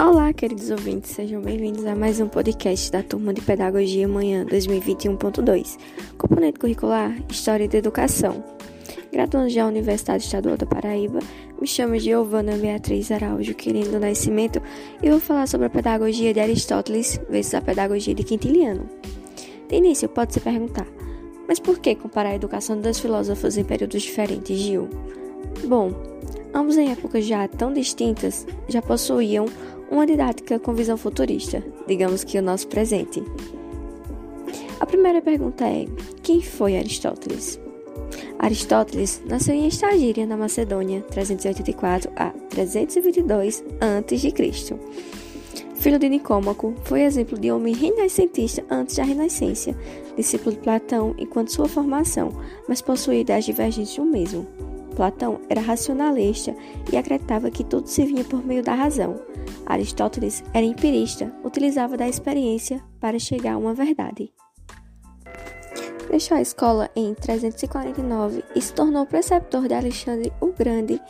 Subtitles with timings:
[0.00, 5.76] Olá, queridos ouvintes, sejam bem-vindos a mais um podcast da Turma de Pedagogia Manhã 2021.2,
[6.16, 8.42] componente curricular História da Educação.
[9.12, 11.18] Graduando da Universidade Estadual da Paraíba,
[11.60, 14.62] me chamo Giovana Beatriz Araújo Querido Nascimento
[15.02, 18.88] e vou falar sobre a pedagogia de Aristóteles versus a pedagogia de Quintiliano.
[19.68, 20.86] De início, pode se perguntar,
[21.46, 24.88] mas por que comparar a educação das filósofos em períodos diferentes, Gil?
[25.66, 25.92] Bom,
[26.54, 29.44] ambos em épocas já tão distintas já possuíam
[29.90, 33.22] uma didática com visão futurista, digamos que o nosso presente.
[34.78, 35.86] A primeira pergunta é:
[36.22, 37.60] quem foi Aristóteles?
[38.38, 44.78] Aristóteles nasceu em Estagíria, na Macedônia, 384 a 322 a.C.
[45.74, 49.74] Filho de Nicômaco, foi exemplo de homem renascentista antes da Renascência,
[50.16, 52.32] discípulo de Platão enquanto sua formação,
[52.68, 54.46] mas possuía ideias divergentes do mesmo.
[54.94, 56.54] Platão era racionalista
[56.92, 59.18] e acreditava que tudo se vinha por meio da razão.
[59.66, 64.32] Aristóteles era empirista, utilizava da experiência para chegar a uma verdade.
[66.10, 71.00] Deixou a escola em 349 e se tornou preceptor de Alexandre o Grande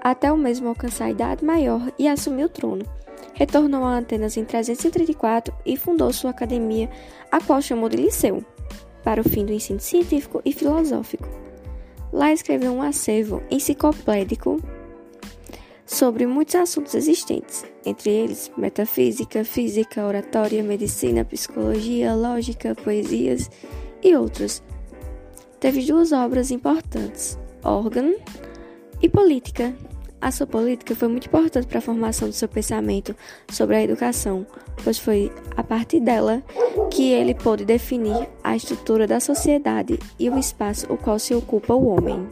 [0.00, 2.86] até o mesmo alcançar a idade maior e assumir o trono.
[3.34, 6.88] Retornou a Atenas em 334 e fundou sua academia,
[7.30, 8.44] a qual chamou de Liceu,
[9.02, 11.28] para o fim do ensino científico e filosófico.
[12.12, 14.62] Lá escreveu um acervo enciclopédico
[15.86, 23.48] sobre muitos assuntos existentes, entre eles metafísica, física, oratória, medicina, psicologia, lógica, poesias
[24.02, 24.62] e outros.
[25.60, 28.16] Teve duas obras importantes, Órgão
[29.00, 29.72] e Política.
[30.20, 33.14] A sua política foi muito importante para a formação do seu pensamento
[33.50, 34.46] sobre a educação,
[34.82, 36.42] pois foi a partir dela
[36.90, 41.74] que ele pôde definir a estrutura da sociedade e o espaço o qual se ocupa
[41.74, 42.26] o homem.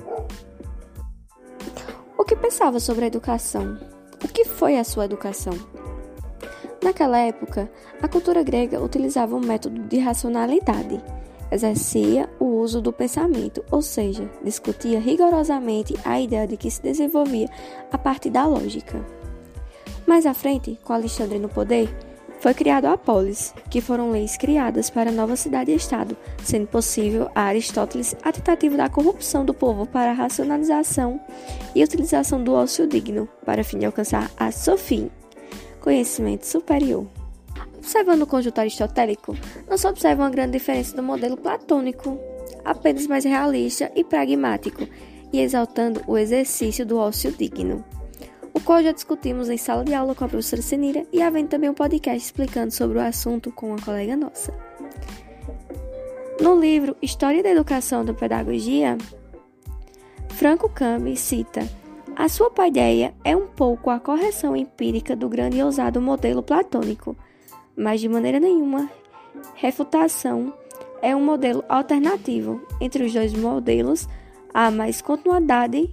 [2.25, 3.78] O que pensava sobre a educação?
[4.25, 5.53] O que foi a sua educação?
[6.83, 7.70] Naquela época,
[8.01, 11.05] a cultura grega utilizava um método de racionalidade.
[11.52, 17.46] Exercia o uso do pensamento, ou seja, discutia rigorosamente a ideia de que se desenvolvia
[17.92, 19.05] a partir da lógica.
[20.07, 21.95] Mais à frente, com Alexandre no poder,
[22.45, 26.67] foi criado a polis, que foram leis criadas para a nova cidade e estado, sendo
[26.67, 31.19] possível a Aristóteles a tentativa da corrupção do povo para a racionalização
[31.75, 35.11] e utilização do ócio digno, para fim de alcançar a sofia,
[35.81, 37.07] conhecimento superior.
[37.79, 39.35] Observando o conjunto aristotélico,
[39.67, 42.21] não se observa uma grande diferença do modelo platônico,
[42.63, 44.87] apenas mais realista e pragmático,
[45.33, 47.83] e exaltando o exercício do ócio digno
[48.64, 51.75] qual já discutimos em sala de aula com a professora Senira e havendo também um
[51.75, 54.52] podcast explicando sobre o assunto com uma colega nossa.
[56.41, 58.97] No livro História da Educação da Pedagogia,
[60.30, 61.69] Franco Cambi cita:
[62.17, 67.17] A sua paideia é um pouco a correção empírica do grande e ousado modelo platônico,
[67.77, 68.91] mas de maneira nenhuma
[69.55, 70.52] refutação
[71.02, 72.67] é um modelo alternativo.
[72.81, 74.08] Entre os dois modelos
[74.52, 75.92] há mais continuidade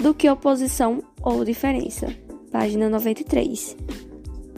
[0.00, 2.14] do que oposição ou diferença.
[2.50, 3.76] Página 93.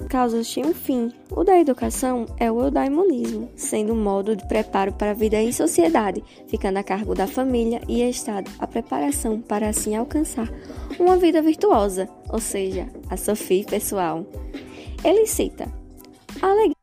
[0.09, 1.13] Causas têm um fim.
[1.31, 5.53] O da educação é o eudaimonismo, sendo um modo de preparo para a vida em
[5.53, 10.51] sociedade, ficando a cargo da família e Estado a preparação para assim alcançar
[10.99, 14.27] uma vida virtuosa, ou seja, a Sofia pessoal.
[15.05, 15.73] Ele cita:
[16.43, 16.81] a alegria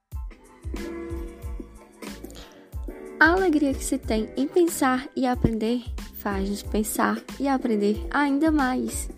[3.19, 5.81] A alegria que se tem em pensar e aprender
[6.17, 9.09] faz-nos pensar e aprender ainda mais.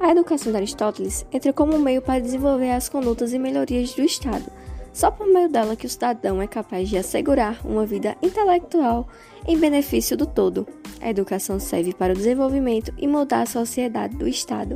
[0.00, 4.02] A educação de Aristóteles entra como um meio para desenvolver as condutas e melhorias do
[4.02, 4.44] Estado.
[4.92, 9.08] Só por meio dela que o cidadão é capaz de assegurar uma vida intelectual
[9.46, 10.66] em benefício do todo.
[11.00, 14.74] A educação serve para o desenvolvimento e mudar a sociedade do Estado.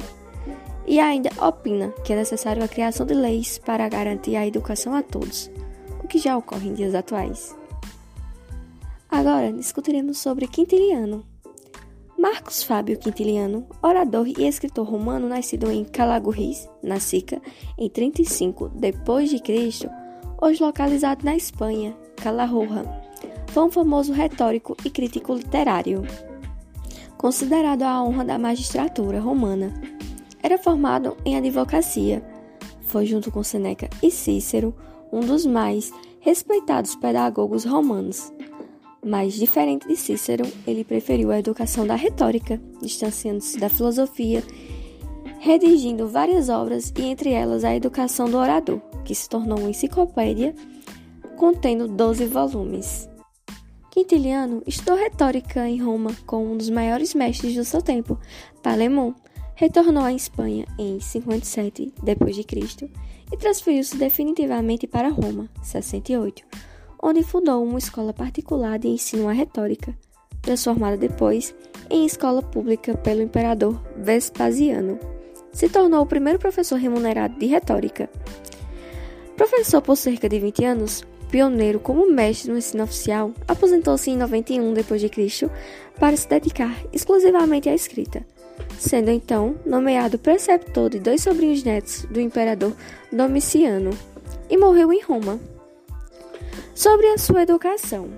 [0.87, 5.03] E ainda opina que é necessário a criação de leis para garantir a educação a
[5.03, 5.51] todos
[6.13, 7.57] que já ocorre em dias atuais.
[9.13, 11.23] Agora discutiremos sobre Quintiliano.
[12.19, 17.39] Marcos Fábio Quintiliano, orador e escritor romano nascido em Calagurris, na Sica,
[17.77, 19.91] em 35 d.C.,
[20.41, 22.85] hoje localizado na Espanha, Calarroja,
[23.49, 26.05] foi um famoso retórico e crítico literário,
[27.19, 29.75] considerado a honra da magistratura romana.
[30.43, 32.25] Era formado em advocacia.
[32.81, 34.75] Foi junto com Seneca e Cícero
[35.13, 38.33] um dos mais respeitados pedagogos romanos.
[39.05, 44.45] Mas, diferente de Cícero, ele preferiu a educação da retórica, distanciando-se da filosofia,
[45.41, 50.55] redigindo várias obras e entre elas a Educação do Orador, que se tornou uma enciclopédia
[51.37, 53.09] contendo 12 volumes.
[53.91, 58.17] Quintiliano estudou retórica em Roma com um dos maiores mestres do seu tempo,
[58.63, 59.13] Palemon,
[59.57, 62.91] retornou à Espanha em 57 d.C.
[63.33, 66.43] e transferiu-se definitivamente para Roma, 68,
[67.03, 69.93] onde fundou uma escola particular de ensino à retórica,
[70.41, 71.53] transformada depois
[71.91, 74.99] em escola pública pelo imperador Vespasiano.
[75.53, 78.09] Se tornou o primeiro professor remunerado de retórica.
[79.37, 84.73] Professor por cerca de 20 anos, pioneiro como mestre no ensino oficial, aposentou-se em 91
[84.73, 85.51] d.C.
[85.99, 88.25] para se dedicar exclusivamente à escrita,
[88.79, 92.75] sendo então nomeado preceptor de dois sobrinhos netos do imperador
[93.11, 93.91] Domiciano,
[94.49, 95.52] e morreu em Roma.
[96.75, 98.09] Sobre a sua educação.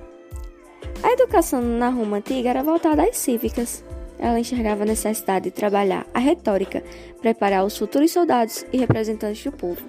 [1.03, 3.85] A educação na Roma antiga era voltada às cívicas.
[4.17, 6.83] Ela enxergava a necessidade de trabalhar a retórica,
[7.21, 9.83] preparar os futuros soldados e representantes do povo.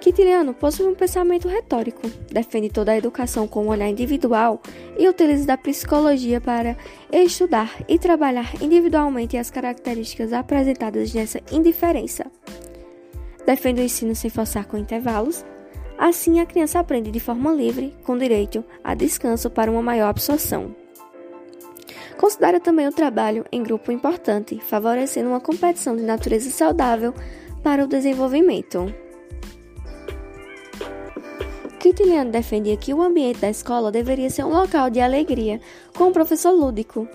[0.00, 4.60] Quintiliano possui um pensamento retórico, defende toda a educação com um olhar individual
[4.98, 6.76] e utiliza da psicologia para
[7.10, 12.30] estudar e trabalhar individualmente as características apresentadas nessa indiferença.
[13.46, 15.44] Defende o ensino sem forçar com intervalos,
[15.98, 20.74] assim a criança aprende de forma livre, com direito a descanso para uma maior absorção.
[22.16, 27.12] Considera também o trabalho em grupo importante, favorecendo uma competição de natureza saudável
[27.62, 28.92] para o desenvolvimento.
[31.78, 35.60] Quintiliano defendia que o ambiente da escola deveria ser um local de alegria,
[35.96, 37.08] com um professor lúdico.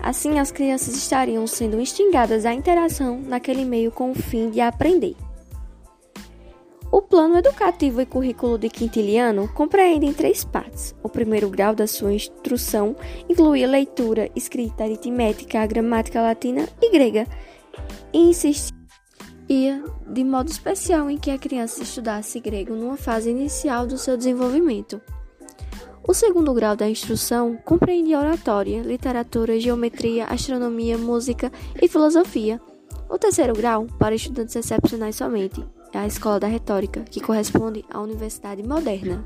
[0.00, 5.16] Assim, as crianças estariam sendo instigadas à interação naquele meio com o fim de aprender.
[6.96, 10.94] O plano educativo e currículo de Quintiliano compreendem três partes.
[11.02, 12.96] O primeiro grau da sua instrução
[13.28, 17.26] incluía leitura, escrita, aritmética, gramática latina e grega,
[18.14, 18.74] e insistia
[19.46, 24.16] ia de modo especial em que a criança estudasse grego numa fase inicial do seu
[24.16, 24.98] desenvolvimento.
[26.02, 32.58] O segundo grau da instrução compreendia oratória, literatura, geometria, astronomia, música e filosofia.
[33.06, 35.62] O terceiro grau, para estudantes excepcionais somente,
[35.96, 39.24] é a escola da retórica, que corresponde à universidade moderna.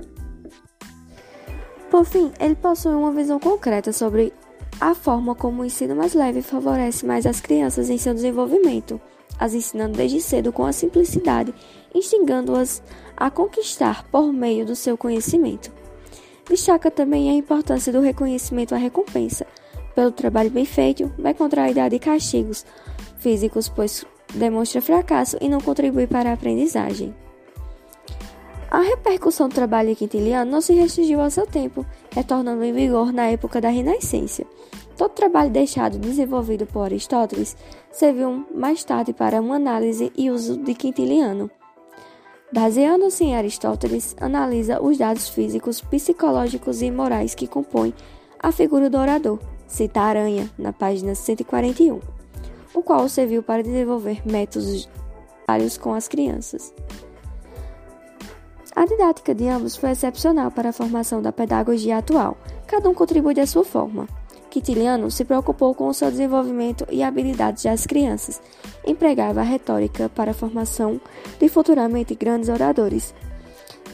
[1.90, 4.32] Por fim, ele possui uma visão concreta sobre
[4.80, 9.00] a forma como o ensino mais leve favorece mais as crianças em seu desenvolvimento
[9.40, 11.54] as ensinando desde cedo com a simplicidade,
[11.94, 12.82] instigando-as
[13.16, 15.72] a conquistar por meio do seu conhecimento.
[16.46, 19.46] Destaca também a importância do reconhecimento à recompensa.
[19.94, 22.66] Pelo trabalho bem feito, vai contra a idade de castigos
[23.18, 27.14] físicos, pois demonstra fracasso e não contribui para a aprendizagem.
[28.70, 33.26] A repercussão do trabalho quintiliano não se restringiu ao seu tempo, retornando em vigor na
[33.26, 34.44] época da Renascença.
[34.96, 37.56] Todo trabalho deixado desenvolvido por Aristóteles
[37.90, 41.50] serviu mais tarde para uma análise e uso de Quintiliano.
[42.52, 47.92] Baseando-se em Aristóteles, analisa os dados físicos, psicológicos e morais que compõem
[48.38, 52.00] a figura do orador, cita Aranha, na página 141,
[52.74, 54.88] o qual serviu para desenvolver métodos
[55.46, 56.72] vários com as crianças.
[58.74, 62.36] A didática de ambos foi excepcional para a formação da pedagogia atual,
[62.66, 64.06] cada um contribui da sua forma.
[64.48, 68.40] Quintiliano se preocupou com o seu desenvolvimento e habilidades das crianças.
[68.84, 71.00] Empregava a retórica para a formação
[71.38, 73.14] de futuramente grandes oradores.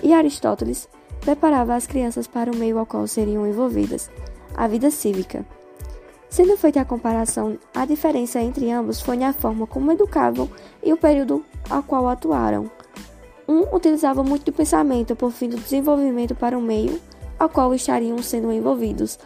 [0.03, 0.89] E Aristóteles
[1.21, 4.11] preparava as crianças para o meio ao qual seriam envolvidas,
[4.55, 5.45] a vida cívica.
[6.29, 10.51] Sendo feita a comparação, a diferença entre ambos foi na forma como educavam
[10.83, 12.71] e o período ao qual atuaram.
[13.49, 17.01] Um utilizava muito pensamento por fim do desenvolvimento para o meio
[17.39, 19.19] ao qual estariam sendo envolvidos,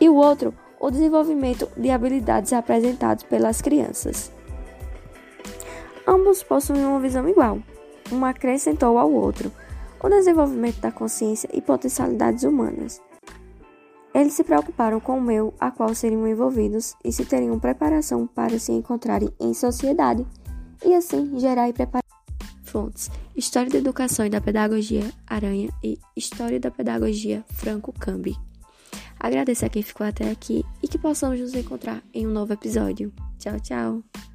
[0.00, 4.32] e o outro, o desenvolvimento de habilidades apresentadas pelas crianças.
[6.06, 7.58] Ambos possuem uma visão igual,
[8.10, 9.52] um acrescentou ao outro,
[10.02, 13.00] o desenvolvimento da consciência e potencialidades humanas.
[14.14, 18.58] Eles se preocuparam com o meio a qual seriam envolvidos e se teriam preparação para
[18.58, 20.26] se encontrarem em sociedade
[20.84, 22.04] e assim gerar e preparar.
[22.62, 28.36] Fontes: História da Educação e da Pedagogia Aranha e História da Pedagogia Franco Cambi.
[29.18, 33.12] Agradeço a quem ficou até aqui e que possamos nos encontrar em um novo episódio.
[33.38, 34.29] Tchau, tchau!